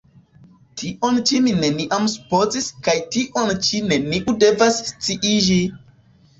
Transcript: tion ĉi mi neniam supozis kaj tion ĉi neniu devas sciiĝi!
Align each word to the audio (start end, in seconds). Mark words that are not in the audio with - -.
tion 0.83 1.19
ĉi 1.31 1.41
mi 1.47 1.53
neniam 1.59 2.09
supozis 2.15 2.71
kaj 2.89 2.97
tion 3.17 3.55
ĉi 3.69 3.85
neniu 3.93 4.37
devas 4.47 4.83
sciiĝi! 4.93 5.63